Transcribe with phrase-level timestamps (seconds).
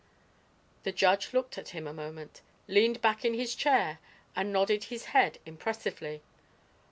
[0.81, 3.99] The judge looked at him a moment, leaned back in his chair
[4.35, 6.23] and nodded his head impressively.